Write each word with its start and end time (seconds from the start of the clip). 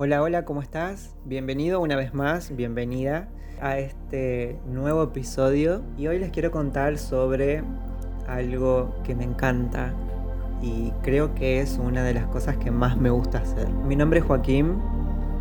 Hola, 0.00 0.22
hola, 0.22 0.44
¿cómo 0.44 0.62
estás? 0.62 1.16
Bienvenido 1.24 1.80
una 1.80 1.96
vez 1.96 2.14
más, 2.14 2.54
bienvenida 2.54 3.28
a 3.60 3.78
este 3.78 4.56
nuevo 4.64 5.02
episodio 5.02 5.82
y 5.96 6.06
hoy 6.06 6.20
les 6.20 6.30
quiero 6.30 6.52
contar 6.52 6.98
sobre 6.98 7.64
algo 8.28 8.94
que 9.02 9.16
me 9.16 9.24
encanta 9.24 9.92
y 10.62 10.92
creo 11.02 11.34
que 11.34 11.60
es 11.60 11.80
una 11.82 12.04
de 12.04 12.14
las 12.14 12.26
cosas 12.28 12.58
que 12.58 12.70
más 12.70 12.96
me 12.96 13.10
gusta 13.10 13.38
hacer. 13.38 13.68
Mi 13.70 13.96
nombre 13.96 14.20
es 14.20 14.24
Joaquín, 14.24 14.80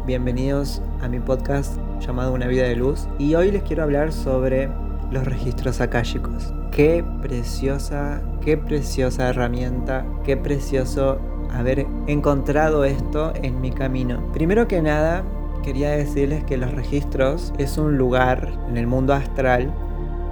bienvenidos 0.07 0.81
a 1.03 1.07
mi 1.07 1.19
podcast 1.19 1.77
llamado 1.99 2.33
Una 2.33 2.47
vida 2.47 2.63
de 2.63 2.75
luz 2.75 3.07
y 3.19 3.35
hoy 3.35 3.51
les 3.51 3.61
quiero 3.61 3.83
hablar 3.83 4.11
sobre 4.11 4.71
los 5.11 5.23
registros 5.23 5.81
akáshicos. 5.81 6.51
Qué 6.71 7.05
preciosa, 7.21 8.23
qué 8.43 8.57
preciosa 8.57 9.29
herramienta, 9.29 10.03
qué 10.23 10.35
precioso 10.35 11.19
haber 11.53 11.87
encontrado 12.07 12.83
esto 12.83 13.33
en 13.35 13.61
mi 13.61 13.71
camino. 13.71 14.19
Primero 14.33 14.67
que 14.67 14.81
nada, 14.81 15.23
quería 15.63 15.91
decirles 15.91 16.43
que 16.43 16.57
los 16.57 16.71
registros 16.71 17.53
es 17.57 17.77
un 17.77 17.97
lugar 17.97 18.53
en 18.69 18.77
el 18.77 18.87
mundo 18.87 19.13
astral 19.13 19.73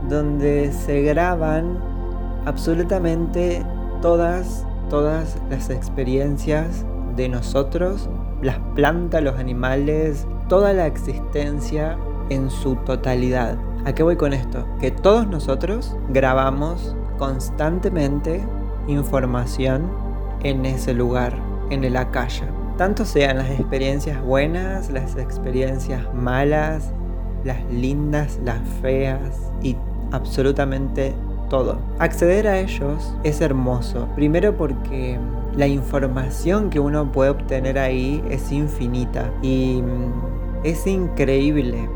donde 0.10 0.72
se 0.72 1.02
graban 1.02 1.80
absolutamente 2.46 3.66
todas, 4.02 4.66
todas 4.90 5.38
las 5.50 5.70
experiencias 5.70 6.86
de 7.16 7.30
nosotros, 7.30 8.10
las 8.42 8.60
plantas, 8.76 9.24
los 9.24 9.38
animales, 9.38 10.28
toda 10.48 10.74
la 10.74 10.86
existencia 10.86 11.98
en 12.30 12.50
su 12.50 12.76
totalidad. 12.78 13.58
¿A 13.86 13.94
qué 13.94 14.04
voy 14.04 14.16
con 14.16 14.34
esto? 14.34 14.66
Que 14.80 14.92
todos 14.92 15.28
nosotros 15.28 15.96
grabamos 16.10 16.96
constantemente 17.18 18.44
información 18.88 20.05
en 20.46 20.64
ese 20.64 20.94
lugar, 20.94 21.34
en 21.72 21.84
el 21.84 21.98
Akasha. 21.98 22.46
Tanto 22.78 23.04
sean 23.04 23.38
las 23.38 23.50
experiencias 23.50 24.22
buenas, 24.22 24.92
las 24.92 25.16
experiencias 25.18 26.02
malas, 26.14 26.92
las 27.44 27.64
lindas, 27.72 28.40
las 28.44 28.60
feas 28.82 29.52
y 29.64 29.76
absolutamente 30.12 31.16
todo. 31.50 31.80
Acceder 31.98 32.48
a 32.48 32.60
ellos 32.60 33.16
es 33.24 33.42
hermoso. 33.42 34.08
Primero 34.16 34.56
porque 34.56 35.18
la 35.56 35.66
información 35.66 36.70
que 36.70 36.80
uno 36.80 37.12
puede 37.12 37.32
obtener 37.32 37.80
ahí 37.80 38.24
es 38.30 38.52
infinita 38.52 39.32
y 39.42 39.82
mm, 39.82 40.64
es 40.64 40.86
increíble, 40.86 41.90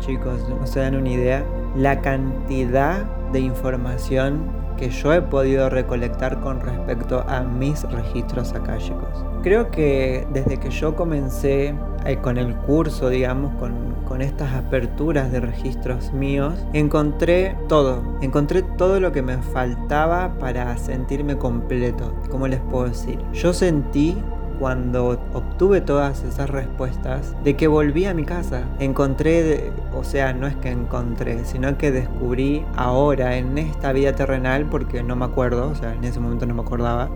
chicos, 0.00 0.46
no 0.48 0.66
se 0.66 0.80
dan 0.80 0.94
una 0.94 1.10
idea, 1.10 1.42
la 1.74 2.02
cantidad 2.02 3.04
de 3.32 3.40
información 3.40 4.63
que 4.76 4.90
yo 4.90 5.12
he 5.12 5.22
podido 5.22 5.68
recolectar 5.68 6.40
con 6.40 6.60
respecto 6.60 7.24
a 7.28 7.40
mis 7.42 7.82
registros 7.90 8.52
akáshicos. 8.52 9.24
Creo 9.42 9.70
que 9.70 10.26
desde 10.32 10.58
que 10.58 10.70
yo 10.70 10.96
comencé 10.96 11.74
eh, 12.06 12.16
con 12.18 12.38
el 12.38 12.54
curso, 12.56 13.08
digamos, 13.08 13.54
con, 13.56 13.94
con 14.06 14.22
estas 14.22 14.54
aperturas 14.54 15.30
de 15.32 15.40
registros 15.40 16.12
míos, 16.12 16.54
encontré 16.72 17.56
todo, 17.68 18.02
encontré 18.20 18.62
todo 18.62 19.00
lo 19.00 19.12
que 19.12 19.22
me 19.22 19.38
faltaba 19.38 20.38
para 20.38 20.76
sentirme 20.76 21.36
completo. 21.36 22.14
¿Cómo 22.30 22.48
les 22.48 22.60
puedo 22.60 22.88
decir? 22.88 23.18
Yo 23.32 23.52
sentí 23.52 24.16
cuando 24.64 25.20
obtuve 25.34 25.82
todas 25.82 26.22
esas 26.22 26.48
respuestas, 26.48 27.36
de 27.44 27.54
que 27.54 27.66
volví 27.66 28.06
a 28.06 28.14
mi 28.14 28.24
casa. 28.24 28.62
Encontré, 28.78 29.72
o 29.94 30.04
sea, 30.04 30.32
no 30.32 30.46
es 30.46 30.56
que 30.56 30.70
encontré, 30.70 31.44
sino 31.44 31.76
que 31.76 31.92
descubrí 31.92 32.64
ahora 32.74 33.36
en 33.36 33.58
esta 33.58 33.92
vida 33.92 34.14
terrenal, 34.14 34.64
porque 34.70 35.02
no 35.02 35.16
me 35.16 35.26
acuerdo, 35.26 35.68
o 35.68 35.74
sea, 35.74 35.92
en 35.92 36.02
ese 36.04 36.18
momento 36.18 36.46
no 36.46 36.54
me 36.54 36.62
acordaba. 36.62 37.10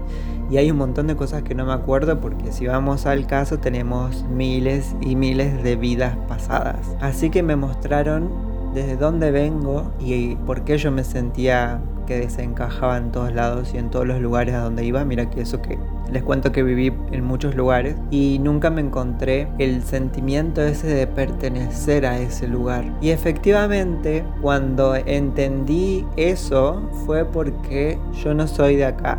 Y 0.51 0.59
hay 0.59 0.71
un 0.71 0.77
montón 0.77 1.07
de 1.07 1.17
cosas 1.17 1.43
que 1.43 1.55
no 1.55 1.65
me 1.65 1.73
acuerdo 1.73 2.21
porque 2.21 2.53
si 2.53 2.67
vamos 2.67 3.07
al 3.07 3.27
caso 3.27 3.59
tenemos 3.59 4.25
miles 4.25 4.95
y 5.01 5.17
miles 5.17 5.63
de 5.63 5.77
vidas 5.77 6.19
pasadas. 6.29 6.87
Así 7.01 7.31
que 7.31 7.43
me 7.43 7.57
mostraron 7.57 8.29
desde 8.75 8.99
dónde 8.99 9.31
vengo 9.31 9.91
y 9.99 10.37
por 10.37 10.65
qué 10.65 10.77
yo 10.77 10.93
me 10.93 11.03
sentía 11.03 11.81
que 12.09 12.19
desencajaba 12.19 12.97
en 12.97 13.13
todos 13.13 13.35
lados 13.35 13.75
y 13.75 13.77
en 13.77 13.91
todos 13.91 14.07
los 14.07 14.19
lugares 14.19 14.55
a 14.55 14.61
donde 14.61 14.83
iba. 14.83 15.05
Mira 15.05 15.29
que 15.29 15.43
eso 15.43 15.61
que 15.61 15.79
les 16.11 16.23
cuento 16.23 16.53
que 16.53 16.63
viví 16.63 16.91
en 17.13 17.23
muchos 17.23 17.55
lugares 17.55 17.97
y 18.11 18.39
nunca 18.41 18.71
me 18.71 18.81
encontré 18.81 19.47
el 19.59 19.83
sentimiento 19.83 20.63
ese 20.63 20.87
de 20.87 21.07
pertenecer 21.07 22.07
a 22.07 22.19
ese 22.19 22.49
lugar. 22.49 22.97
Y 23.03 23.11
efectivamente, 23.11 24.25
cuando 24.41 24.97
entendí 24.97 26.07
eso 26.17 26.89
fue 27.05 27.27
porque 27.27 27.99
yo 28.25 28.33
no 28.33 28.47
soy 28.47 28.77
de 28.77 28.87
acá. 28.87 29.19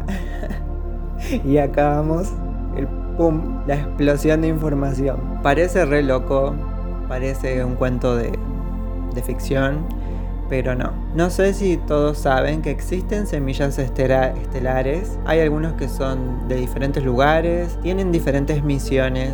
y 1.45 1.57
acá 1.57 1.89
vamos, 1.97 2.33
el 2.75 2.88
pum, 3.17 3.61
la 3.67 3.75
explosión 3.75 4.41
de 4.41 4.47
información. 4.47 5.39
Parece 5.44 5.85
re 5.85 6.01
loco, 6.01 6.55
parece 7.07 7.63
un 7.63 7.75
cuento 7.75 8.16
de, 8.16 8.31
de 9.13 9.22
ficción 9.22 9.98
pero 10.49 10.75
no. 10.75 10.91
No 11.15 11.29
sé 11.29 11.53
si 11.53 11.77
todos 11.77 12.17
saben 12.17 12.61
que 12.61 12.71
existen 12.71 13.27
semillas 13.27 13.77
estelares. 13.77 15.17
Hay 15.25 15.39
algunos 15.39 15.73
que 15.73 15.87
son 15.87 16.47
de 16.47 16.55
diferentes 16.55 17.03
lugares, 17.03 17.77
tienen 17.81 18.11
diferentes 18.11 18.63
misiones, 18.63 19.33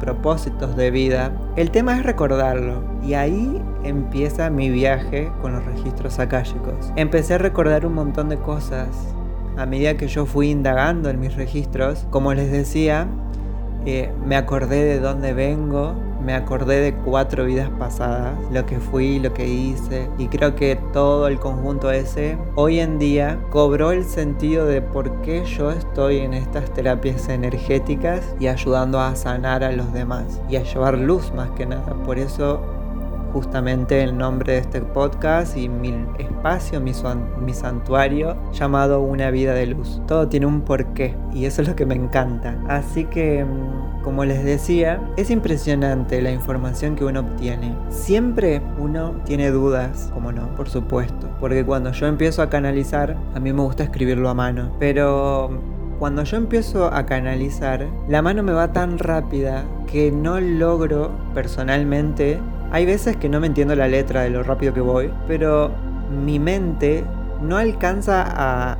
propósitos 0.00 0.76
de 0.76 0.90
vida. 0.90 1.32
El 1.56 1.70
tema 1.70 1.96
es 1.96 2.02
recordarlo 2.02 2.82
y 3.02 3.14
ahí 3.14 3.62
empieza 3.84 4.50
mi 4.50 4.70
viaje 4.70 5.30
con 5.40 5.52
los 5.52 5.64
registros 5.64 6.18
akáshicos. 6.18 6.92
Empecé 6.96 7.34
a 7.34 7.38
recordar 7.38 7.86
un 7.86 7.94
montón 7.94 8.28
de 8.28 8.38
cosas 8.38 8.88
a 9.56 9.66
medida 9.66 9.96
que 9.96 10.08
yo 10.08 10.26
fui 10.26 10.50
indagando 10.50 11.10
en 11.10 11.20
mis 11.20 11.34
registros. 11.36 12.06
Como 12.10 12.34
les 12.34 12.50
decía, 12.50 13.06
eh, 13.86 14.10
me 14.24 14.36
acordé 14.36 14.84
de 14.84 14.98
dónde 14.98 15.32
vengo, 15.32 15.94
me 16.24 16.34
acordé 16.34 16.80
de 16.80 16.94
cuatro 16.94 17.44
vidas 17.44 17.70
pasadas, 17.78 18.34
lo 18.50 18.64
que 18.66 18.78
fui, 18.78 19.18
lo 19.18 19.32
que 19.34 19.46
hice, 19.46 20.08
y 20.18 20.28
creo 20.28 20.54
que 20.54 20.76
todo 20.92 21.28
el 21.28 21.38
conjunto 21.38 21.90
ese 21.90 22.38
hoy 22.54 22.80
en 22.80 22.98
día 22.98 23.38
cobró 23.50 23.92
el 23.92 24.04
sentido 24.04 24.66
de 24.66 24.80
por 24.80 25.20
qué 25.22 25.44
yo 25.44 25.70
estoy 25.70 26.18
en 26.18 26.34
estas 26.34 26.72
terapias 26.72 27.28
energéticas 27.28 28.34
y 28.40 28.46
ayudando 28.46 29.00
a 29.00 29.14
sanar 29.16 29.62
a 29.64 29.72
los 29.72 29.92
demás 29.92 30.40
y 30.48 30.56
a 30.56 30.62
llevar 30.62 30.98
luz 30.98 31.32
más 31.34 31.50
que 31.50 31.66
nada. 31.66 31.94
Por 32.04 32.18
eso 32.18 32.60
justamente 33.34 34.00
el 34.00 34.16
nombre 34.16 34.52
de 34.52 34.58
este 34.60 34.80
podcast 34.80 35.56
y 35.56 35.68
mi 35.68 35.92
espacio, 36.20 36.80
mi, 36.80 36.92
mi 37.40 37.52
santuario 37.52 38.36
llamado 38.52 39.00
Una 39.00 39.32
vida 39.32 39.54
de 39.54 39.66
luz. 39.66 40.00
Todo 40.06 40.28
tiene 40.28 40.46
un 40.46 40.60
porqué 40.60 41.16
y 41.34 41.44
eso 41.44 41.60
es 41.60 41.68
lo 41.68 41.74
que 41.74 41.84
me 41.84 41.96
encanta. 41.96 42.56
Así 42.68 43.06
que, 43.06 43.44
mm, 43.44 44.02
como 44.04 44.24
les 44.24 44.44
decía, 44.44 45.02
es 45.16 45.30
impresionante 45.30 46.22
la 46.22 46.30
información 46.30 46.94
que 46.94 47.04
uno 47.04 47.20
obtiene. 47.20 47.76
Siempre 47.88 48.62
uno 48.78 49.16
tiene 49.24 49.50
dudas, 49.50 50.12
como 50.14 50.30
no, 50.30 50.54
por 50.54 50.68
supuesto. 50.68 51.28
Porque 51.40 51.66
cuando 51.66 51.90
yo 51.90 52.06
empiezo 52.06 52.40
a 52.40 52.48
canalizar, 52.48 53.16
a 53.34 53.40
mí 53.40 53.52
me 53.52 53.62
gusta 53.62 53.82
escribirlo 53.82 54.28
a 54.28 54.34
mano. 54.34 54.70
Pero 54.78 55.50
cuando 55.98 56.22
yo 56.22 56.36
empiezo 56.36 56.86
a 56.86 57.04
canalizar, 57.04 57.88
la 58.08 58.22
mano 58.22 58.44
me 58.44 58.52
va 58.52 58.72
tan 58.72 58.98
rápida 58.98 59.64
que 59.90 60.12
no 60.12 60.38
logro 60.38 61.10
personalmente 61.34 62.38
hay 62.74 62.86
veces 62.86 63.16
que 63.16 63.28
no 63.28 63.38
me 63.38 63.46
entiendo 63.46 63.76
la 63.76 63.86
letra 63.86 64.22
de 64.22 64.30
lo 64.30 64.42
rápido 64.42 64.74
que 64.74 64.80
voy, 64.80 65.08
pero 65.28 65.70
mi 66.10 66.40
mente 66.40 67.04
no 67.40 67.56
alcanza 67.56 68.24
a, 68.26 68.76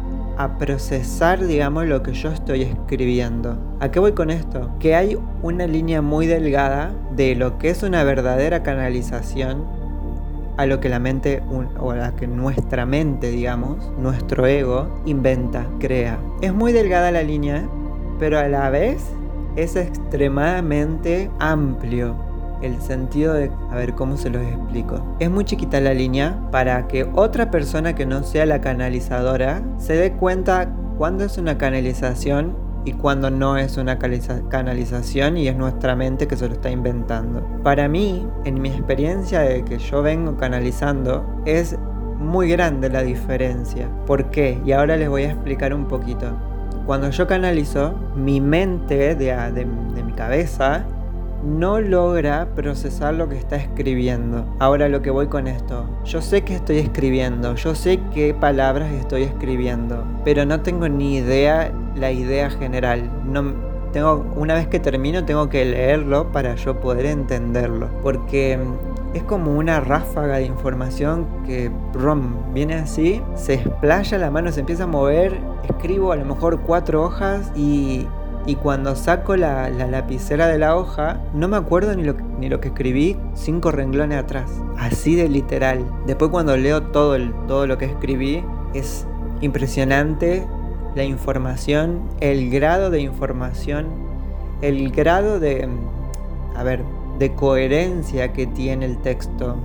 procesar, 0.58 1.46
digamos, 1.46 1.86
lo 1.86 2.02
que 2.02 2.12
yo 2.12 2.30
estoy 2.30 2.62
escribiendo. 2.62 3.56
¿A 3.78 3.92
qué 3.92 4.00
voy 4.00 4.10
con 4.10 4.30
esto? 4.30 4.68
Que 4.80 4.96
hay 4.96 5.16
una 5.42 5.68
línea 5.68 6.02
muy 6.02 6.26
delgada 6.26 6.92
de 7.14 7.36
lo 7.36 7.56
que 7.58 7.70
es 7.70 7.84
una 7.84 8.02
verdadera 8.02 8.64
canalización 8.64 9.64
a 10.56 10.66
lo 10.66 10.80
que 10.80 10.88
la 10.88 10.98
mente, 10.98 11.40
o 11.78 11.92
a 11.92 11.96
la 11.96 12.16
que 12.16 12.26
nuestra 12.26 12.86
mente, 12.86 13.30
digamos, 13.30 13.92
nuestro 13.96 14.44
ego, 14.44 14.88
inventa, 15.06 15.68
crea. 15.78 16.18
Es 16.40 16.52
muy 16.52 16.72
delgada 16.72 17.12
la 17.12 17.22
línea, 17.22 17.68
pero 18.18 18.40
a 18.40 18.48
la 18.48 18.70
vez 18.70 19.06
es 19.54 19.76
extremadamente 19.76 21.30
amplio 21.38 22.23
el 22.62 22.80
sentido 22.80 23.34
de, 23.34 23.50
a 23.70 23.76
ver 23.76 23.94
cómo 23.94 24.16
se 24.16 24.30
los 24.30 24.42
explico. 24.42 25.16
Es 25.18 25.30
muy 25.30 25.44
chiquita 25.44 25.80
la 25.80 25.94
línea 25.94 26.38
para 26.50 26.86
que 26.88 27.08
otra 27.14 27.50
persona 27.50 27.94
que 27.94 28.06
no 28.06 28.22
sea 28.22 28.46
la 28.46 28.60
canalizadora 28.60 29.62
se 29.78 29.94
dé 29.94 30.12
cuenta 30.12 30.74
cuándo 30.98 31.24
es 31.24 31.38
una 31.38 31.58
canalización 31.58 32.56
y 32.84 32.92
cuándo 32.92 33.30
no 33.30 33.56
es 33.56 33.76
una 33.78 33.98
canalización 33.98 35.38
y 35.38 35.48
es 35.48 35.56
nuestra 35.56 35.96
mente 35.96 36.28
que 36.28 36.36
se 36.36 36.48
lo 36.48 36.54
está 36.54 36.70
inventando. 36.70 37.42
Para 37.62 37.88
mí, 37.88 38.26
en 38.44 38.60
mi 38.60 38.68
experiencia 38.68 39.40
de 39.40 39.64
que 39.64 39.78
yo 39.78 40.02
vengo 40.02 40.36
canalizando, 40.36 41.24
es 41.46 41.78
muy 42.18 42.50
grande 42.50 42.90
la 42.90 43.02
diferencia. 43.02 43.88
¿Por 44.06 44.30
qué? 44.30 44.60
Y 44.64 44.72
ahora 44.72 44.96
les 44.96 45.08
voy 45.08 45.22
a 45.22 45.32
explicar 45.32 45.72
un 45.72 45.86
poquito. 45.86 46.26
Cuando 46.86 47.08
yo 47.08 47.26
canalizo, 47.26 47.94
mi 48.14 48.40
mente 48.40 49.14
de, 49.14 49.34
de 49.34 50.02
mi 50.02 50.12
cabeza 50.12 50.84
no 51.44 51.80
logra 51.80 52.48
procesar 52.54 53.14
lo 53.14 53.28
que 53.28 53.36
está 53.36 53.56
escribiendo. 53.56 54.46
Ahora 54.58 54.88
lo 54.88 55.02
que 55.02 55.10
voy 55.10 55.26
con 55.26 55.46
esto, 55.46 55.86
yo 56.04 56.22
sé 56.22 56.42
que 56.42 56.54
estoy 56.54 56.78
escribiendo, 56.78 57.54
yo 57.54 57.74
sé 57.74 58.00
qué 58.12 58.34
palabras 58.34 58.92
estoy 58.92 59.22
escribiendo, 59.24 60.04
pero 60.24 60.44
no 60.44 60.60
tengo 60.60 60.88
ni 60.88 61.16
idea 61.16 61.72
la 61.94 62.10
idea 62.10 62.50
general. 62.50 63.10
No, 63.24 63.54
tengo, 63.92 64.26
una 64.36 64.54
vez 64.54 64.66
que 64.66 64.80
termino 64.80 65.24
tengo 65.24 65.48
que 65.48 65.64
leerlo 65.64 66.32
para 66.32 66.56
yo 66.56 66.80
poder 66.80 67.06
entenderlo. 67.06 67.88
Porque 68.02 68.58
es 69.14 69.22
como 69.22 69.56
una 69.56 69.80
ráfaga 69.80 70.38
de 70.38 70.46
información 70.46 71.26
que 71.46 71.70
rom, 71.92 72.52
viene 72.52 72.74
así, 72.74 73.22
se 73.36 73.54
explaya, 73.54 74.18
la 74.18 74.30
mano 74.30 74.50
se 74.50 74.60
empieza 74.60 74.84
a 74.84 74.86
mover, 74.88 75.38
escribo 75.68 76.10
a 76.10 76.16
lo 76.16 76.24
mejor 76.24 76.60
cuatro 76.62 77.04
hojas 77.04 77.52
y, 77.54 78.08
y 78.46 78.56
cuando 78.56 78.94
saco 78.94 79.36
la, 79.36 79.70
lapicera 79.70 80.48
de 80.48 80.58
la 80.58 80.76
hoja, 80.76 81.20
no 81.32 81.48
me 81.48 81.56
acuerdo 81.56 81.94
ni 81.94 82.02
lo, 82.02 82.14
ni 82.38 82.48
lo 82.48 82.60
que 82.60 82.68
escribí 82.68 83.16
cinco 83.34 83.70
renglones 83.70 84.18
atrás. 84.18 84.50
Así 84.78 85.14
de 85.14 85.28
literal. 85.28 85.84
Después 86.06 86.30
cuando 86.30 86.56
leo 86.56 86.82
todo, 86.82 87.14
el, 87.14 87.32
todo 87.46 87.66
lo 87.66 87.78
que 87.78 87.86
escribí, 87.86 88.44
es 88.74 89.06
impresionante 89.40 90.46
la 90.94 91.04
información, 91.04 92.02
el 92.20 92.50
grado 92.50 92.90
de 92.90 93.00
información, 93.00 93.86
el 94.60 94.90
grado 94.90 95.40
de... 95.40 95.68
A 96.54 96.62
ver, 96.62 96.84
de 97.18 97.34
coherencia 97.34 98.32
que 98.32 98.46
tiene 98.46 98.86
el 98.86 98.98
texto. 98.98 99.56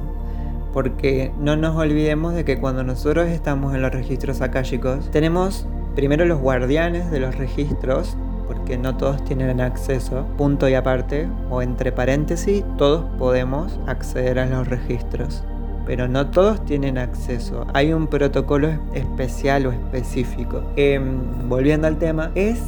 Porque 0.74 1.32
no 1.40 1.56
nos 1.56 1.76
olvidemos 1.76 2.34
de 2.34 2.46
que 2.46 2.60
cuando 2.60 2.84
nosotros 2.84 3.28
estamos 3.28 3.76
en 3.76 3.82
los 3.82 3.92
registros 3.92 4.42
akáshicos, 4.42 5.10
tenemos 5.12 5.68
primero 5.96 6.26
los 6.26 6.40
guardianes 6.40 7.12
de 7.12 7.20
los 7.20 7.36
registros, 7.36 8.16
porque 8.50 8.80
no 8.80 8.98
todos 8.98 9.24
tienen 9.24 9.62
acceso, 9.62 10.26
punto 10.38 10.68
y 10.68 10.74
aparte, 10.74 11.30
o 11.52 11.62
entre 11.62 11.92
paréntesis, 11.92 12.66
todos 12.78 13.06
podemos 13.20 13.80
acceder 13.86 14.40
a 14.40 14.48
los 14.48 14.68
registros. 14.68 15.44
Pero 15.86 16.08
no 16.08 16.32
todos 16.32 16.66
tienen 16.66 16.98
acceso. 16.98 17.68
Hay 17.76 17.94
un 17.94 18.08
protocolo 18.08 18.70
especial 18.94 19.68
o 19.68 19.72
específico. 19.72 20.64
Em, 20.76 21.48
volviendo 21.48 21.86
al 21.86 21.98
tema, 21.98 22.32
es 22.34 22.60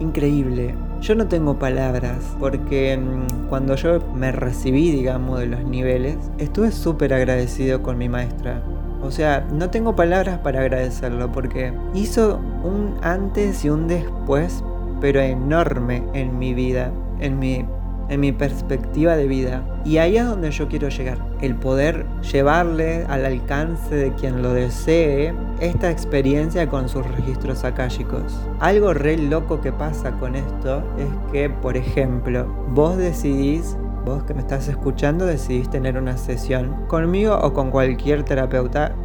increíble 0.00 0.74
yo 1.02 1.16
no 1.16 1.26
tengo 1.26 1.58
palabras 1.58 2.36
porque 2.38 2.96
mm, 2.96 3.48
cuando 3.48 3.74
yo 3.74 3.98
me 4.14 4.30
recibí, 4.30 4.92
digamos, 4.92 5.40
de 5.40 5.46
los 5.46 5.64
niveles, 5.64 6.16
estuve 6.38 6.70
súper 6.70 7.12
agradecido 7.12 7.82
con 7.82 7.98
mi 7.98 8.08
maestra. 8.08 8.62
O 9.02 9.10
sea, 9.10 9.44
no 9.52 9.68
tengo 9.68 9.96
palabras 9.96 10.38
para 10.38 10.60
agradecerlo 10.60 11.32
porque 11.32 11.72
hizo 11.92 12.38
un 12.62 12.94
antes 13.02 13.64
y 13.64 13.70
un 13.70 13.88
después, 13.88 14.62
pero 15.02 15.20
enorme 15.20 16.02
en 16.14 16.38
mi 16.38 16.54
vida, 16.54 16.90
en 17.20 17.38
mi 17.38 17.66
en 18.08 18.20
mi 18.20 18.32
perspectiva 18.32 19.16
de 19.16 19.26
vida. 19.26 19.62
Y 19.86 19.96
ahí 19.96 20.18
es 20.18 20.26
donde 20.26 20.50
yo 20.50 20.68
quiero 20.68 20.90
llegar. 20.90 21.18
El 21.40 21.54
poder 21.54 22.04
llevarle 22.30 23.04
al 23.08 23.24
alcance 23.24 23.94
de 23.94 24.12
quien 24.12 24.42
lo 24.42 24.52
desee 24.52 25.32
esta 25.60 25.90
experiencia 25.90 26.68
con 26.68 26.90
sus 26.90 27.06
registros 27.12 27.64
akáshicos. 27.64 28.38
Algo 28.60 28.92
re 28.92 29.16
loco 29.16 29.62
que 29.62 29.72
pasa 29.72 30.12
con 30.12 30.36
esto 30.36 30.82
es 30.98 31.32
que, 31.32 31.48
por 31.48 31.76
ejemplo, 31.76 32.46
vos 32.68 32.98
decidís 32.98 33.76
vos 34.04 34.24
que 34.24 34.34
me 34.34 34.40
estás 34.40 34.66
escuchando 34.66 35.26
decidís 35.26 35.70
tener 35.70 35.96
una 35.96 36.16
sesión 36.16 36.86
conmigo 36.88 37.38
o 37.40 37.52
con 37.52 37.70
cualquier 37.70 38.24
terapeuta 38.24 38.96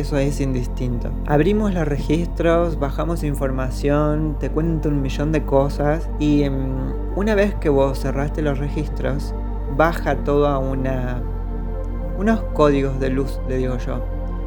eso 0.00 0.18
es 0.18 0.40
indistinto. 0.40 1.10
Abrimos 1.26 1.72
los 1.72 1.88
registros, 1.88 2.78
bajamos 2.78 3.24
información, 3.24 4.36
te 4.38 4.50
cuento 4.50 4.88
un 4.88 5.00
millón 5.00 5.32
de 5.32 5.44
cosas 5.44 6.08
y 6.18 6.42
em, 6.42 6.92
una 7.16 7.34
vez 7.34 7.54
que 7.54 7.68
vos 7.68 7.98
cerraste 7.98 8.42
los 8.42 8.58
registros, 8.58 9.34
baja 9.76 10.16
todo 10.16 10.46
a 10.48 10.58
una 10.58 11.22
unos 12.18 12.40
códigos 12.54 12.98
de 12.98 13.10
luz, 13.10 13.40
le 13.48 13.58
digo 13.58 13.76
yo. 13.78 14.02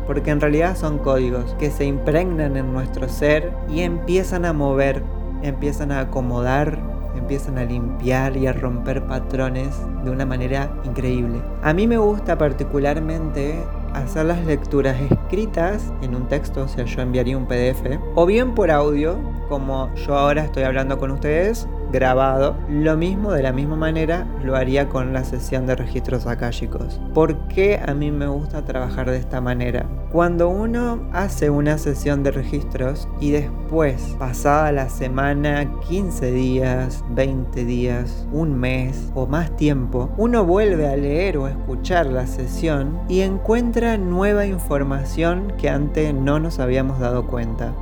Porque 0.08 0.32
en 0.32 0.42
realidad 0.42 0.76
son 0.76 0.98
códigos 0.98 1.54
que 1.60 1.70
se 1.70 1.86
impregnan 1.86 2.58
en 2.58 2.74
nuestro 2.74 3.08
ser 3.08 3.52
y 3.70 3.82
empiezan 3.82 4.46
a 4.46 4.54
mover, 4.54 5.04
empiezan 5.44 5.92
a 5.92 6.02
acomodar, 6.02 6.80
empiezan 7.16 7.58
a 7.58 7.66
limpiar 7.66 8.36
y 8.36 8.48
a 8.48 8.54
romper 8.54 9.06
patrones 9.06 9.70
de 10.04 10.10
una 10.10 10.26
manera 10.26 10.72
increíble. 10.84 11.40
A 11.62 11.74
mí 11.74 11.88
me 11.88 11.98
gusta 11.98 12.38
particularmente 12.38 13.64
hacer 13.94 14.26
las 14.26 14.46
lecturas 14.46 14.96
escritas 15.00 15.94
en 16.02 16.16
un 16.16 16.28
texto, 16.28 16.64
o 16.64 16.68
sea, 16.68 16.86
yo 16.86 17.02
enviaría 17.02 17.38
un 17.38 17.48
PDF, 17.48 18.00
o 18.16 18.26
bien 18.26 18.56
por 18.56 18.72
audio, 18.72 19.20
como 19.48 19.94
yo 19.96 20.18
ahora 20.18 20.44
estoy 20.44 20.64
hablando 20.64 20.98
con 20.98 21.12
ustedes, 21.12 21.68
grabado. 21.92 22.56
Lo 22.70 22.96
mismo, 22.98 23.32
de 23.32 23.44
la 23.44 23.52
misma 23.52 23.76
manera, 23.76 24.28
lo 24.44 24.56
haría 24.56 24.90
con 24.90 25.14
la 25.14 25.24
sesión 25.24 25.66
de 25.66 25.76
registros 25.76 26.28
akáshicos. 26.28 27.02
¿Por 27.14 27.48
qué 27.48 27.80
a 27.86 27.94
mí 27.94 28.12
me 28.12 28.28
gusta 28.28 28.64
trabajar 28.64 29.10
de 29.10 29.18
esta 29.18 29.42
manera? 29.42 29.86
Cuando 30.12 30.50
uno 30.50 31.02
hace 31.14 31.52
una 31.52 31.78
sesión 31.78 32.24
de 32.24 32.32
registros 32.32 33.08
y 33.20 33.30
después, 33.30 34.16
pasada 34.18 34.72
la 34.72 34.90
semana, 34.90 35.72
15 35.88 36.32
días, 36.32 37.04
20 37.12 37.64
días, 37.64 38.26
un 38.32 38.60
mes 38.60 39.12
o 39.14 39.28
más 39.28 39.56
tiempo, 39.56 40.10
uno 40.18 40.44
vuelve 40.44 40.88
a 40.88 40.98
leer 40.98 41.38
o 41.38 41.48
escuchar 41.48 42.08
la 42.08 42.26
sesión 42.26 43.00
y 43.08 43.22
encuentra 43.22 44.00
nueva 44.00 44.48
información 44.48 45.54
que 45.60 45.70
antes 45.70 46.12
no 46.12 46.40
nos 46.40 46.58
habíamos 46.58 46.98
dado 47.00 47.28
cuenta. 47.28 47.76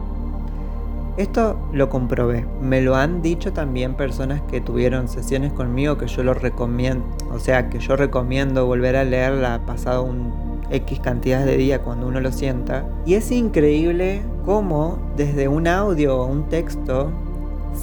Esto 1.16 1.58
lo 1.72 1.90
comprobé. 1.90 2.46
Me 2.62 2.82
lo 2.82 2.98
han 2.98 3.22
dicho 3.22 3.54
también 3.54 3.96
personas 3.96 4.42
que 4.42 4.60
tuvieron 4.60 5.08
sesiones 5.08 5.54
conmigo 5.54 5.98
que 5.98 6.08
yo 6.08 6.24
lo 6.24 6.34
recomiendo. 6.34 7.06
O 7.32 7.40
sea, 7.40 7.70
que 7.70 7.80
yo 7.80 7.96
recomiendo 7.96 8.68
volver 8.68 8.98
a 8.98 9.06
leerla 9.06 9.62
pasado 9.66 10.04
un 10.04 10.47
X 10.72 11.00
cantidad 11.00 11.46
de 11.46 11.58
días 11.58 11.80
cuando 11.80 12.08
uno 12.08 12.20
lo 12.20 12.32
sienta. 12.32 12.86
Y 13.06 13.16
es 13.16 13.32
increíble 13.32 14.22
cómo 14.46 15.00
desde 15.16 15.48
un 15.48 15.68
audio 15.68 16.18
o 16.18 16.26
un 16.26 16.50
texto 16.50 17.12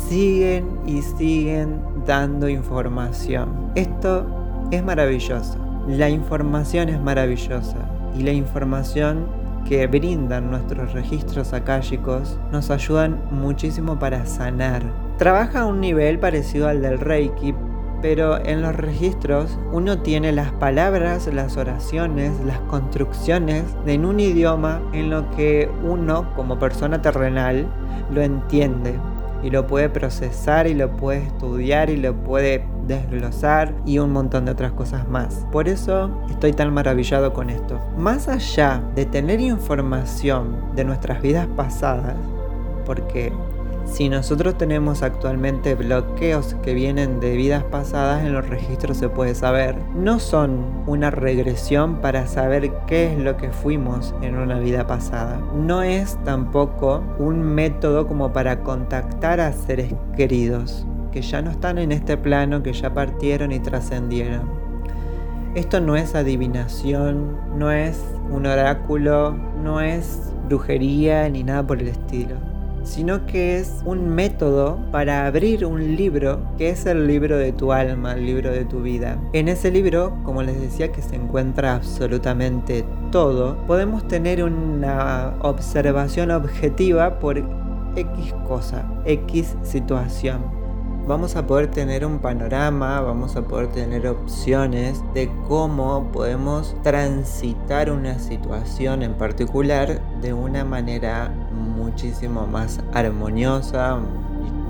siguen 0.08 0.66
y 0.86 1.02
siguen 1.02 1.80
dando 2.06 2.48
información. 2.48 3.70
Esto 3.74 4.26
es 4.70 4.84
maravilloso. 4.84 5.58
La 5.88 6.08
información 6.08 6.88
es 6.88 7.00
maravillosa. 7.00 7.76
Y 8.16 8.22
la 8.22 8.32
información 8.32 9.26
que 9.68 9.86
brindan 9.86 10.50
nuestros 10.50 10.92
registros 10.92 11.52
akáshicos 11.52 12.38
nos 12.52 12.70
ayudan 12.70 13.20
muchísimo 13.30 13.98
para 13.98 14.26
sanar. 14.26 14.82
Trabaja 15.18 15.62
a 15.62 15.66
un 15.66 15.80
nivel 15.80 16.18
parecido 16.18 16.68
al 16.68 16.82
del 16.82 16.98
Reiki, 16.98 17.54
pero 18.04 18.38
en 18.44 18.60
los 18.60 18.76
registros 18.76 19.58
uno 19.72 20.02
tiene 20.02 20.30
las 20.30 20.52
palabras, 20.52 21.26
las 21.32 21.56
oraciones, 21.56 22.38
las 22.44 22.60
construcciones 22.60 23.64
en 23.86 24.04
un 24.04 24.20
idioma 24.20 24.82
en 24.92 25.08
lo 25.08 25.30
que 25.30 25.70
uno 25.82 26.30
como 26.36 26.58
persona 26.58 27.00
terrenal 27.00 27.66
lo 28.12 28.20
entiende 28.20 28.92
y 29.42 29.48
lo 29.48 29.66
puede 29.66 29.88
procesar 29.88 30.66
y 30.66 30.74
lo 30.74 30.94
puede 30.94 31.22
estudiar 31.22 31.88
y 31.88 31.96
lo 31.96 32.12
puede 32.12 32.66
desglosar 32.86 33.74
y 33.86 33.98
un 33.98 34.12
montón 34.12 34.44
de 34.44 34.52
otras 34.52 34.72
cosas 34.72 35.08
más. 35.08 35.46
Por 35.50 35.66
eso 35.66 36.10
estoy 36.28 36.52
tan 36.52 36.74
maravillado 36.74 37.32
con 37.32 37.48
esto. 37.48 37.80
Más 37.96 38.28
allá 38.28 38.82
de 38.94 39.06
tener 39.06 39.40
información 39.40 40.76
de 40.76 40.84
nuestras 40.84 41.22
vidas 41.22 41.46
pasadas, 41.56 42.16
porque 42.84 43.32
si 43.86 44.08
nosotros 44.08 44.56
tenemos 44.56 45.02
actualmente 45.02 45.74
bloqueos 45.74 46.56
que 46.62 46.74
vienen 46.74 47.20
de 47.20 47.36
vidas 47.36 47.64
pasadas, 47.64 48.24
en 48.24 48.32
los 48.32 48.48
registros 48.48 48.96
se 48.96 49.08
puede 49.08 49.34
saber. 49.34 49.76
No 49.94 50.18
son 50.18 50.82
una 50.86 51.10
regresión 51.10 52.00
para 52.00 52.26
saber 52.26 52.72
qué 52.86 53.12
es 53.12 53.18
lo 53.18 53.36
que 53.36 53.50
fuimos 53.50 54.14
en 54.22 54.36
una 54.36 54.58
vida 54.58 54.86
pasada. 54.86 55.38
No 55.54 55.82
es 55.82 56.18
tampoco 56.24 57.04
un 57.18 57.40
método 57.42 58.06
como 58.08 58.32
para 58.32 58.60
contactar 58.62 59.40
a 59.40 59.52
seres 59.52 59.94
queridos 60.16 60.86
que 61.12 61.22
ya 61.22 61.42
no 61.42 61.50
están 61.50 61.78
en 61.78 61.92
este 61.92 62.16
plano, 62.16 62.62
que 62.62 62.72
ya 62.72 62.92
partieron 62.92 63.52
y 63.52 63.60
trascendieron. 63.60 64.50
Esto 65.54 65.80
no 65.80 65.94
es 65.94 66.16
adivinación, 66.16 67.38
no 67.56 67.70
es 67.70 68.02
un 68.30 68.46
oráculo, 68.46 69.36
no 69.62 69.80
es 69.80 70.32
brujería 70.48 71.28
ni 71.28 71.44
nada 71.44 71.64
por 71.64 71.80
el 71.80 71.88
estilo 71.88 72.54
sino 72.84 73.26
que 73.26 73.58
es 73.58 73.82
un 73.84 74.08
método 74.08 74.78
para 74.92 75.26
abrir 75.26 75.66
un 75.66 75.96
libro 75.96 76.40
que 76.56 76.70
es 76.70 76.86
el 76.86 77.06
libro 77.06 77.36
de 77.36 77.52
tu 77.52 77.72
alma, 77.72 78.12
el 78.12 78.26
libro 78.26 78.50
de 78.50 78.64
tu 78.64 78.82
vida. 78.82 79.18
En 79.32 79.48
ese 79.48 79.70
libro, 79.70 80.16
como 80.22 80.42
les 80.42 80.60
decía, 80.60 80.92
que 80.92 81.02
se 81.02 81.16
encuentra 81.16 81.74
absolutamente 81.74 82.84
todo, 83.10 83.56
podemos 83.66 84.06
tener 84.06 84.44
una 84.44 85.34
observación 85.40 86.30
objetiva 86.30 87.18
por 87.18 87.38
X 87.96 88.34
cosa, 88.46 88.84
X 89.04 89.56
situación 89.62 90.64
vamos 91.06 91.36
a 91.36 91.46
poder 91.46 91.70
tener 91.70 92.04
un 92.06 92.18
panorama, 92.18 93.00
vamos 93.00 93.36
a 93.36 93.42
poder 93.42 93.68
tener 93.68 94.06
opciones 94.06 95.02
de 95.12 95.30
cómo 95.48 96.10
podemos 96.12 96.74
transitar 96.82 97.90
una 97.90 98.18
situación 98.18 99.02
en 99.02 99.14
particular 99.14 100.00
de 100.22 100.32
una 100.32 100.64
manera 100.64 101.30
muchísimo 101.74 102.46
más 102.46 102.80
armoniosa, 102.92 103.98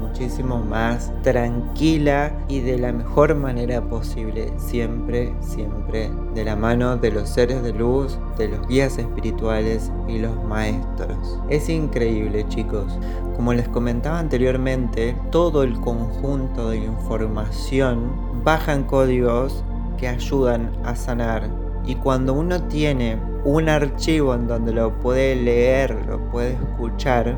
muchísimo 0.00 0.60
más 0.60 1.12
tranquila 1.22 2.32
y 2.48 2.60
de 2.60 2.78
la 2.78 2.92
mejor 2.92 3.34
manera 3.34 3.82
posible. 3.82 4.52
Siempre, 4.58 5.34
siempre 5.40 6.10
de 6.34 6.44
la 6.44 6.54
mano 6.54 6.96
de 6.96 7.10
los 7.10 7.28
seres 7.28 7.62
de 7.64 7.72
luz, 7.72 8.18
de 8.38 8.48
los 8.48 8.66
guías 8.68 8.96
espirituales 8.98 9.90
y 10.06 10.18
los 10.18 10.42
maestros. 10.44 11.40
Es 11.48 11.68
increíble 11.68 12.46
chicos. 12.48 12.96
Como 13.34 13.52
les 13.52 13.68
comentaba 13.68 14.20
anteriormente, 14.20 15.16
todo 15.32 15.64
el 15.64 15.80
conjunto 15.80 16.70
de 16.70 16.78
información 16.78 18.12
baja 18.44 18.72
en 18.72 18.84
códigos 18.84 19.64
que 19.98 20.06
ayudan 20.06 20.70
a 20.84 20.94
sanar. 20.94 21.63
Y 21.86 21.96
cuando 21.96 22.34
uno 22.34 22.62
tiene 22.62 23.18
un 23.44 23.68
archivo 23.68 24.34
en 24.34 24.46
donde 24.46 24.72
lo 24.72 24.92
puede 25.00 25.36
leer, 25.36 26.06
lo 26.06 26.18
puede 26.30 26.52
escuchar, 26.52 27.36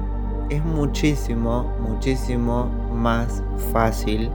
es 0.50 0.64
muchísimo, 0.64 1.72
muchísimo 1.80 2.66
más 2.92 3.42
fácil 3.72 4.30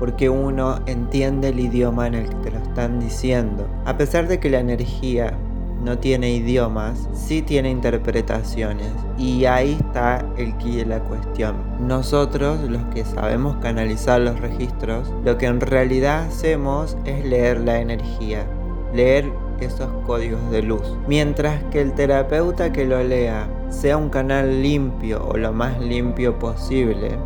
porque 0.00 0.30
uno 0.30 0.80
entiende 0.86 1.50
el 1.50 1.60
idioma 1.60 2.06
en 2.06 2.14
el 2.14 2.28
que 2.30 2.34
te 2.36 2.50
lo 2.52 2.58
están 2.58 2.98
diciendo. 2.98 3.68
A 3.84 3.98
pesar 3.98 4.26
de 4.28 4.40
que 4.40 4.48
la 4.48 4.58
energía 4.58 5.36
no 5.84 5.98
tiene 5.98 6.30
idiomas, 6.30 7.06
sí 7.12 7.42
tiene 7.42 7.70
interpretaciones. 7.70 8.88
Y 9.18 9.44
ahí 9.44 9.76
está 9.78 10.24
el 10.38 10.56
quid 10.56 10.78
de 10.78 10.86
la 10.86 11.00
cuestión. 11.00 11.56
Nosotros, 11.86 12.60
los 12.68 12.82
que 12.86 13.04
sabemos 13.04 13.56
canalizar 13.56 14.22
los 14.22 14.40
registros, 14.40 15.12
lo 15.22 15.36
que 15.36 15.46
en 15.46 15.60
realidad 15.60 16.26
hacemos 16.28 16.96
es 17.04 17.22
leer 17.24 17.60
la 17.60 17.80
energía, 17.80 18.46
leer 18.94 19.30
esos 19.60 19.88
códigos 20.06 20.50
de 20.50 20.62
luz. 20.62 20.96
Mientras 21.06 21.62
que 21.64 21.80
el 21.80 21.92
terapeuta 21.92 22.72
que 22.72 22.86
lo 22.86 23.02
lea 23.02 23.48
sea 23.68 23.96
un 23.96 24.08
canal 24.08 24.62
limpio 24.62 25.24
o 25.26 25.36
lo 25.36 25.52
más 25.52 25.78
limpio 25.80 26.38
posible, 26.38 27.16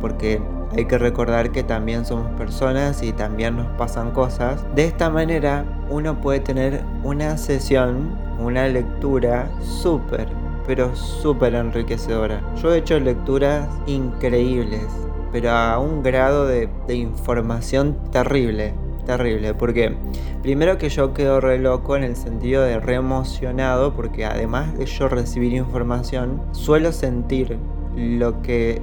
porque 0.00 0.40
hay 0.76 0.86
que 0.86 0.98
recordar 0.98 1.52
que 1.52 1.62
también 1.62 2.04
somos 2.04 2.30
personas 2.32 3.02
y 3.02 3.12
también 3.12 3.56
nos 3.56 3.68
pasan 3.78 4.10
cosas. 4.10 4.64
De 4.74 4.84
esta 4.84 5.08
manera 5.08 5.64
uno 5.88 6.20
puede 6.20 6.40
tener 6.40 6.82
una 7.04 7.36
sesión, 7.38 8.18
una 8.40 8.66
lectura 8.66 9.48
súper, 9.60 10.28
pero 10.66 10.94
súper 10.96 11.54
enriquecedora. 11.54 12.40
Yo 12.60 12.74
he 12.74 12.78
hecho 12.78 12.98
lecturas 12.98 13.68
increíbles, 13.86 14.86
pero 15.30 15.50
a 15.50 15.78
un 15.78 16.02
grado 16.02 16.46
de, 16.46 16.68
de 16.88 16.94
información 16.96 17.96
terrible 18.10 18.74
terrible, 19.04 19.54
porque 19.54 19.94
primero 20.42 20.78
que 20.78 20.88
yo 20.88 21.14
quedo 21.14 21.40
re 21.40 21.58
loco 21.58 21.96
en 21.96 22.04
el 22.04 22.16
sentido 22.16 22.62
de 22.62 22.80
re 22.80 22.94
emocionado, 22.94 23.94
porque 23.94 24.24
además 24.24 24.76
de 24.76 24.86
yo 24.86 25.08
recibir 25.08 25.52
información, 25.52 26.40
suelo 26.52 26.92
sentir 26.92 27.58
lo 27.96 28.42
que 28.42 28.80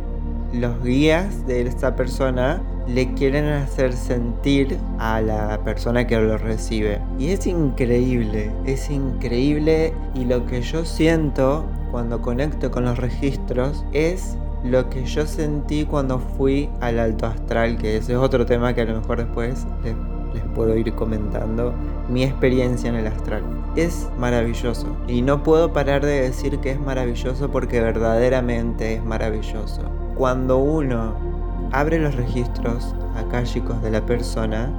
los 0.53 0.83
guías 0.83 1.45
de 1.47 1.61
esta 1.61 1.95
persona 1.95 2.61
le 2.87 3.13
quieren 3.13 3.45
hacer 3.45 3.93
sentir 3.93 4.77
a 4.99 5.21
la 5.21 5.59
persona 5.63 6.07
que 6.07 6.17
lo 6.17 6.37
recibe. 6.37 6.99
Y 7.19 7.29
es 7.29 7.47
increíble, 7.47 8.51
es 8.65 8.89
increíble 8.89 9.93
y 10.13 10.25
lo 10.25 10.45
que 10.45 10.61
yo 10.61 10.83
siento 10.83 11.65
cuando 11.91 12.21
conecto 12.21 12.71
con 12.71 12.85
los 12.85 12.97
registros 12.97 13.85
es 13.93 14.37
lo 14.63 14.89
que 14.89 15.05
yo 15.05 15.25
sentí 15.25 15.85
cuando 15.85 16.19
fui 16.19 16.69
al 16.81 16.99
alto 16.99 17.25
astral, 17.25 17.77
que 17.77 17.97
ese 17.97 18.13
es 18.13 18.17
otro 18.17 18.45
tema 18.45 18.73
que 18.73 18.81
a 18.81 18.85
lo 18.85 18.99
mejor 18.99 19.17
después 19.17 19.65
les 19.83 19.95
les 20.33 20.43
puedo 20.55 20.75
ir 20.75 20.93
comentando 20.93 21.73
mi 22.09 22.23
experiencia 22.23 22.89
en 22.89 22.95
el 22.95 23.07
astral. 23.07 23.43
Es 23.75 24.09
maravilloso 24.17 24.87
y 25.07 25.21
no 25.21 25.43
puedo 25.43 25.73
parar 25.73 26.05
de 26.05 26.21
decir 26.21 26.59
que 26.59 26.71
es 26.71 26.79
maravilloso 26.79 27.49
porque 27.49 27.81
verdaderamente 27.81 28.95
es 28.95 29.03
maravilloso. 29.03 29.81
Cuando 30.15 30.57
uno 30.57 31.15
abre 31.71 31.99
los 31.99 32.15
registros 32.15 32.93
akáshicos 33.15 33.81
de 33.81 33.91
la 33.91 34.05
persona, 34.05 34.69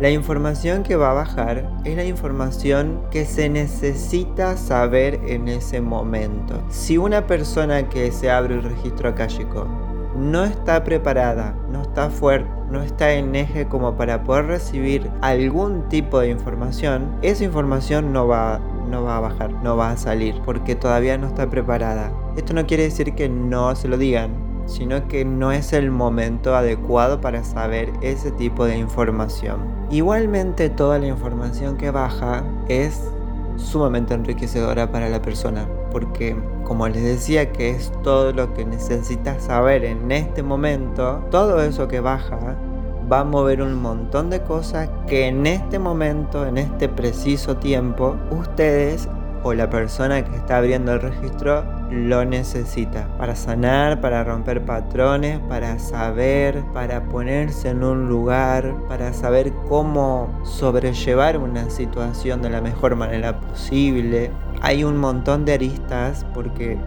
la 0.00 0.10
información 0.10 0.82
que 0.82 0.96
va 0.96 1.12
a 1.12 1.14
bajar 1.14 1.70
es 1.84 1.94
la 1.94 2.04
información 2.04 3.02
que 3.12 3.24
se 3.24 3.48
necesita 3.48 4.56
saber 4.56 5.20
en 5.26 5.46
ese 5.46 5.80
momento. 5.80 6.60
Si 6.70 6.98
una 6.98 7.26
persona 7.28 7.88
que 7.88 8.10
se 8.10 8.28
abre 8.28 8.56
el 8.56 8.64
registro 8.64 9.10
akáshico 9.10 9.68
no 10.16 10.44
está 10.44 10.82
preparada, 10.82 11.54
no 11.70 11.82
está 11.82 12.10
fuerte, 12.10 12.50
no 12.72 12.82
está 12.82 13.12
en 13.12 13.36
eje 13.36 13.68
como 13.68 13.96
para 13.96 14.24
poder 14.24 14.46
recibir 14.46 15.10
algún 15.20 15.88
tipo 15.90 16.18
de 16.18 16.30
información, 16.30 17.14
esa 17.20 17.44
información 17.44 18.12
no 18.12 18.26
va, 18.26 18.60
no 18.88 19.04
va 19.04 19.18
a 19.18 19.20
bajar, 19.20 19.52
no 19.62 19.76
va 19.76 19.90
a 19.90 19.96
salir, 19.96 20.40
porque 20.44 20.74
todavía 20.74 21.18
no 21.18 21.26
está 21.26 21.48
preparada. 21.50 22.10
Esto 22.36 22.54
no 22.54 22.66
quiere 22.66 22.84
decir 22.84 23.14
que 23.14 23.28
no 23.28 23.76
se 23.76 23.88
lo 23.88 23.98
digan, 23.98 24.30
sino 24.66 25.06
que 25.06 25.24
no 25.24 25.52
es 25.52 25.74
el 25.74 25.90
momento 25.90 26.56
adecuado 26.56 27.20
para 27.20 27.44
saber 27.44 27.92
ese 28.00 28.30
tipo 28.32 28.64
de 28.64 28.78
información. 28.78 29.60
Igualmente 29.90 30.70
toda 30.70 30.98
la 30.98 31.08
información 31.08 31.76
que 31.76 31.90
baja 31.90 32.42
es 32.68 33.02
sumamente 33.56 34.14
enriquecedora 34.14 34.90
para 34.90 35.08
la 35.08 35.22
persona, 35.22 35.68
porque 35.90 36.36
como 36.64 36.88
les 36.88 37.02
decía 37.02 37.52
que 37.52 37.70
es 37.70 37.92
todo 38.02 38.32
lo 38.32 38.52
que 38.54 38.64
necesitas 38.64 39.44
saber 39.44 39.84
en 39.84 40.10
este 40.10 40.42
momento, 40.42 41.24
todo 41.30 41.62
eso 41.62 41.88
que 41.88 42.00
baja 42.00 42.56
va 43.10 43.20
a 43.20 43.24
mover 43.24 43.60
un 43.62 43.74
montón 43.74 44.30
de 44.30 44.42
cosas 44.42 44.88
que 45.06 45.26
en 45.26 45.46
este 45.46 45.78
momento, 45.78 46.46
en 46.46 46.56
este 46.56 46.88
preciso 46.88 47.56
tiempo, 47.56 48.16
ustedes 48.30 49.08
o 49.42 49.54
la 49.54 49.68
persona 49.70 50.24
que 50.24 50.36
está 50.36 50.58
abriendo 50.58 50.92
el 50.92 51.00
registro 51.00 51.64
lo 51.90 52.24
necesita 52.24 53.06
para 53.18 53.36
sanar, 53.36 54.00
para 54.00 54.24
romper 54.24 54.64
patrones, 54.64 55.40
para 55.48 55.78
saber, 55.78 56.62
para 56.72 57.04
ponerse 57.04 57.68
en 57.68 57.84
un 57.84 58.08
lugar, 58.08 58.74
para 58.88 59.12
saber 59.12 59.52
cómo 59.68 60.28
sobrellevar 60.44 61.36
una 61.36 61.68
situación 61.70 62.40
de 62.42 62.50
la 62.50 62.60
mejor 62.60 62.96
manera 62.96 63.38
posible. 63.40 64.30
Hay 64.62 64.84
un 64.84 64.96
montón 64.96 65.44
de 65.44 65.54
aristas 65.54 66.24
porque 66.32 66.78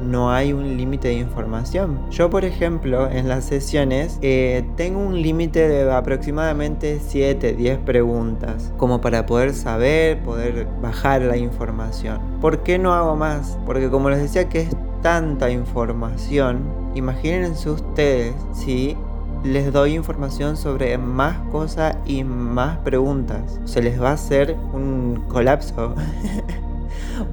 no 0.00 0.30
hay 0.30 0.52
un 0.52 0.76
límite 0.76 1.08
de 1.08 1.14
información. 1.14 1.98
Yo, 2.10 2.30
por 2.30 2.44
ejemplo, 2.44 3.10
en 3.10 3.28
las 3.28 3.44
sesiones 3.44 4.18
eh, 4.22 4.64
tengo 4.76 5.00
un 5.00 5.20
límite 5.20 5.68
de 5.68 5.90
aproximadamente 5.90 7.00
7, 7.06 7.54
10 7.54 7.78
preguntas, 7.80 8.72
como 8.76 9.00
para 9.00 9.26
poder 9.26 9.54
saber, 9.54 10.22
poder 10.22 10.66
bajar 10.80 11.22
la 11.22 11.36
información. 11.36 12.20
¿Por 12.40 12.62
qué 12.62 12.78
no 12.78 12.94
hago 12.94 13.16
más? 13.16 13.58
Porque 13.66 13.90
como 13.90 14.10
les 14.10 14.20
decía 14.20 14.48
que 14.48 14.62
es 14.62 14.76
tanta 15.02 15.50
información, 15.50 16.62
imagínense 16.94 17.70
ustedes 17.70 18.34
si 18.52 18.96
les 19.44 19.72
doy 19.72 19.94
información 19.94 20.56
sobre 20.56 20.96
más 20.96 21.36
cosas 21.50 21.96
y 22.06 22.24
más 22.24 22.78
preguntas. 22.78 23.60
Se 23.64 23.82
les 23.82 24.00
va 24.00 24.10
a 24.10 24.14
hacer 24.14 24.56
un 24.72 25.22
colapso. 25.28 25.94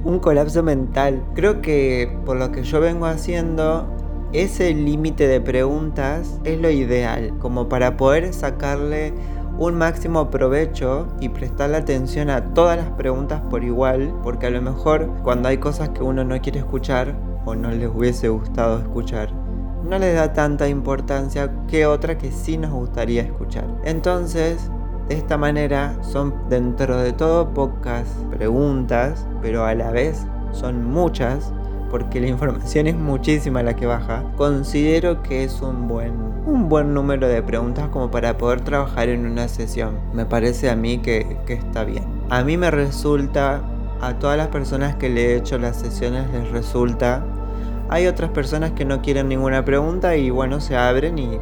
un 0.04 0.18
colapso 0.18 0.62
mental. 0.62 1.22
Creo 1.34 1.62
que 1.62 2.16
por 2.24 2.36
lo 2.36 2.52
que 2.52 2.62
yo 2.62 2.80
vengo 2.80 3.06
haciendo, 3.06 3.86
ese 4.32 4.72
límite 4.72 5.28
de 5.28 5.40
preguntas 5.40 6.40
es 6.44 6.60
lo 6.60 6.70
ideal, 6.70 7.34
como 7.38 7.68
para 7.68 7.96
poder 7.96 8.32
sacarle 8.32 9.12
un 9.58 9.74
máximo 9.74 10.30
provecho 10.30 11.06
y 11.20 11.28
prestarle 11.28 11.76
atención 11.76 12.30
a 12.30 12.54
todas 12.54 12.78
las 12.78 12.90
preguntas 12.92 13.42
por 13.50 13.62
igual, 13.62 14.14
porque 14.22 14.46
a 14.46 14.50
lo 14.50 14.62
mejor 14.62 15.08
cuando 15.22 15.48
hay 15.48 15.58
cosas 15.58 15.90
que 15.90 16.02
uno 16.02 16.24
no 16.24 16.40
quiere 16.40 16.60
escuchar 16.60 17.14
o 17.44 17.54
no 17.54 17.70
les 17.70 17.88
hubiese 17.88 18.28
gustado 18.28 18.78
escuchar, 18.78 19.30
no 19.84 19.98
les 19.98 20.14
da 20.14 20.32
tanta 20.32 20.68
importancia 20.68 21.50
que 21.68 21.86
otra 21.86 22.16
que 22.16 22.32
sí 22.32 22.56
nos 22.56 22.72
gustaría 22.72 23.22
escuchar. 23.22 23.66
Entonces, 23.84 24.70
de 25.12 25.18
esta 25.18 25.36
manera 25.36 25.94
son 26.00 26.32
dentro 26.48 26.96
de 26.96 27.12
todo 27.12 27.52
pocas 27.52 28.06
preguntas, 28.30 29.26
pero 29.42 29.66
a 29.66 29.74
la 29.74 29.90
vez 29.90 30.26
son 30.52 30.86
muchas, 30.86 31.52
porque 31.90 32.18
la 32.18 32.28
información 32.28 32.86
es 32.86 32.96
muchísima 32.96 33.62
la 33.62 33.76
que 33.76 33.84
baja. 33.84 34.24
Considero 34.38 35.22
que 35.22 35.44
es 35.44 35.60
un 35.60 35.86
buen, 35.86 36.14
un 36.46 36.70
buen 36.70 36.94
número 36.94 37.28
de 37.28 37.42
preguntas 37.42 37.90
como 37.90 38.10
para 38.10 38.38
poder 38.38 38.62
trabajar 38.62 39.10
en 39.10 39.26
una 39.26 39.48
sesión. 39.48 39.98
Me 40.14 40.24
parece 40.24 40.70
a 40.70 40.76
mí 40.76 40.96
que, 40.98 41.36
que 41.44 41.52
está 41.52 41.84
bien. 41.84 42.04
A 42.30 42.42
mí 42.42 42.56
me 42.56 42.70
resulta, 42.70 43.60
a 44.00 44.18
todas 44.18 44.38
las 44.38 44.48
personas 44.48 44.96
que 44.96 45.10
le 45.10 45.26
he 45.26 45.36
hecho 45.36 45.58
las 45.58 45.76
sesiones 45.76 46.32
les 46.32 46.50
resulta. 46.52 47.22
Hay 47.90 48.06
otras 48.06 48.30
personas 48.30 48.70
que 48.70 48.86
no 48.86 49.02
quieren 49.02 49.28
ninguna 49.28 49.62
pregunta 49.62 50.16
y 50.16 50.30
bueno, 50.30 50.58
se 50.62 50.74
abren 50.74 51.18
y 51.18 51.38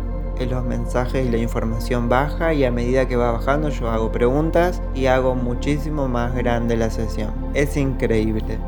los 0.46 0.64
mensajes 0.64 1.26
y 1.26 1.30
la 1.30 1.38
información 1.38 2.08
baja 2.08 2.54
y 2.54 2.64
a 2.64 2.70
medida 2.70 3.06
que 3.06 3.16
va 3.16 3.32
bajando 3.32 3.68
yo 3.68 3.90
hago 3.90 4.10
preguntas 4.12 4.82
y 4.94 5.06
hago 5.06 5.34
muchísimo 5.34 6.08
más 6.08 6.34
grande 6.34 6.76
la 6.76 6.90
sesión. 6.90 7.32
Es 7.54 7.76
increíble. 7.76 8.58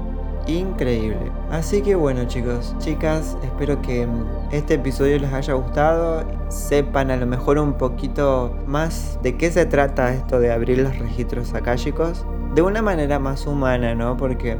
Increíble. 0.46 1.30
Así 1.50 1.82
que 1.82 1.94
bueno 1.94 2.24
chicos, 2.24 2.74
chicas, 2.78 3.36
espero 3.42 3.80
que 3.80 4.08
este 4.50 4.74
episodio 4.74 5.18
les 5.18 5.32
haya 5.32 5.54
gustado. 5.54 6.24
Sepan 6.48 7.10
a 7.10 7.16
lo 7.16 7.26
mejor 7.26 7.58
un 7.58 7.74
poquito 7.74 8.56
más 8.66 9.18
de 9.22 9.36
qué 9.36 9.50
se 9.50 9.66
trata 9.66 10.12
esto 10.12 10.40
de 10.40 10.52
abrir 10.52 10.78
los 10.78 10.98
registros 10.98 11.54
akáshicos. 11.54 12.24
De 12.54 12.62
una 12.62 12.82
manera 12.82 13.18
más 13.18 13.46
humana, 13.46 13.94
¿no? 13.94 14.16
Porque 14.16 14.58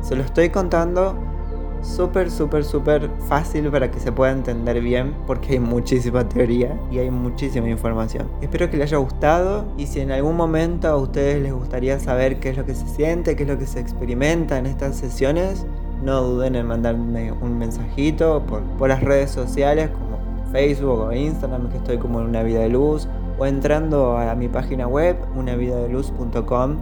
se 0.00 0.16
lo 0.16 0.22
estoy 0.22 0.50
contando 0.50 1.27
súper, 1.82 2.30
súper, 2.30 2.64
súper 2.64 3.10
fácil 3.28 3.70
para 3.70 3.90
que 3.90 4.00
se 4.00 4.12
pueda 4.12 4.32
entender 4.32 4.80
bien 4.80 5.14
porque 5.26 5.54
hay 5.54 5.60
muchísima 5.60 6.28
teoría 6.28 6.78
y 6.90 6.98
hay 6.98 7.10
muchísima 7.10 7.68
información. 7.68 8.28
Espero 8.40 8.70
que 8.70 8.76
les 8.76 8.88
haya 8.88 8.98
gustado 8.98 9.64
y 9.76 9.86
si 9.86 10.00
en 10.00 10.10
algún 10.10 10.36
momento 10.36 10.88
a 10.88 10.96
ustedes 10.96 11.42
les 11.42 11.52
gustaría 11.52 11.98
saber 12.00 12.40
qué 12.40 12.50
es 12.50 12.56
lo 12.56 12.64
que 12.64 12.74
se 12.74 12.86
siente, 12.88 13.36
qué 13.36 13.42
es 13.44 13.48
lo 13.48 13.58
que 13.58 13.66
se 13.66 13.80
experimenta 13.80 14.58
en 14.58 14.66
estas 14.66 14.96
sesiones, 14.96 15.66
no 16.02 16.22
duden 16.22 16.54
en 16.54 16.66
mandarme 16.66 17.32
un 17.32 17.58
mensajito 17.58 18.42
por, 18.46 18.62
por 18.78 18.88
las 18.88 19.02
redes 19.02 19.30
sociales 19.30 19.90
como 19.90 20.18
Facebook 20.52 21.00
o 21.00 21.12
Instagram, 21.12 21.68
que 21.70 21.78
estoy 21.78 21.98
como 21.98 22.20
en 22.20 22.26
Una 22.26 22.42
Vida 22.42 22.60
de 22.60 22.68
Luz, 22.68 23.08
o 23.38 23.46
entrando 23.46 24.16
a 24.16 24.34
mi 24.34 24.48
página 24.48 24.86
web, 24.86 25.16
unavidadeluz.com. 25.36 26.76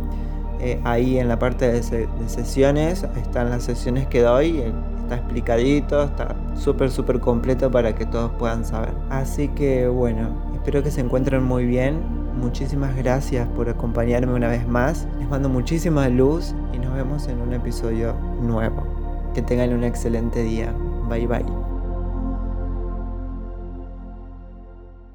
Eh, 0.60 0.80
ahí 0.84 1.18
en 1.18 1.28
la 1.28 1.38
parte 1.38 1.70
de, 1.70 1.80
de, 1.80 2.28
sesiones 2.28 3.04
están 3.16 3.50
las 3.50 3.64
sesiones 3.64 4.06
que 4.06 4.22
doy, 4.22 4.62
está 5.02 5.16
explicadito, 5.16 6.02
está 6.02 6.34
súper, 6.56 6.90
súper 6.90 7.20
completo 7.20 7.70
para 7.70 7.94
que 7.94 8.06
todos 8.06 8.30
puedan 8.32 8.64
saber. 8.64 8.94
Así 9.10 9.48
que 9.48 9.86
bueno, 9.88 10.30
espero 10.54 10.82
que 10.82 10.90
se 10.90 11.00
encuentren 11.00 11.42
muy 11.42 11.64
bien. 11.66 12.00
Muchísimas 12.40 12.94
gracias 12.96 13.48
por 13.48 13.68
acompañarme 13.68 14.34
una 14.34 14.48
vez 14.48 14.66
más. 14.66 15.06
Les 15.18 15.28
mando 15.28 15.48
muchísima 15.48 16.08
luz 16.08 16.54
y 16.72 16.78
nos 16.78 16.94
vemos 16.94 17.28
en 17.28 17.40
un 17.40 17.52
episodio 17.52 18.14
nuevo. 18.42 18.86
Que 19.34 19.42
tengan 19.42 19.72
un 19.72 19.84
excelente 19.84 20.42
día. 20.42 20.72
Bye 21.08 21.26
bye. 21.26 21.65